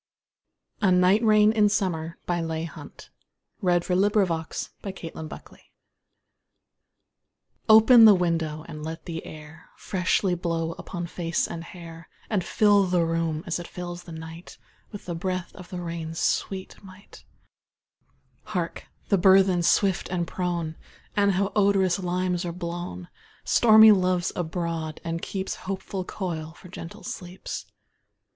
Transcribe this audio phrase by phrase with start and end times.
[0.81, 4.71] Note: To "keep coil" (in lines 7 8} means to create a noisy disturbance.
[4.81, 5.61] Nelson]
[7.69, 12.85] OPEN the window, and let the air Freshly blow upon face and hair, And fill
[12.85, 14.57] the room, as it fills the night,
[14.91, 17.23] With the breath of the rain's sweet might.
[18.45, 18.87] Hark!
[19.09, 20.77] the burthen, swift and prone!
[21.15, 23.07] And how the odorous limes are blown!
[23.43, 27.67] Stormy Love's abroad, and keeps Hopeful coil for gentle sleeps.